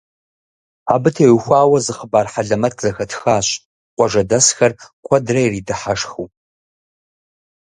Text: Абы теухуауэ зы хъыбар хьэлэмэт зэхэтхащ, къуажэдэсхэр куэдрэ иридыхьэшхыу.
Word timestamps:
Абы 0.93 1.09
теухуауэ 1.15 1.79
зы 1.85 1.93
хъыбар 1.97 2.27
хьэлэмэт 2.31 2.75
зэхэтхащ, 2.81 3.47
къуажэдэсхэр 3.95 4.71
куэдрэ 5.05 5.39
иридыхьэшхыу. 5.45 6.27